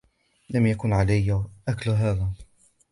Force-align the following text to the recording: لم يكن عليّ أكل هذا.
لم 0.49 0.67
يكن 0.67 0.93
عليّ 0.93 1.45
أكل 1.67 1.89
هذا. 1.89 2.31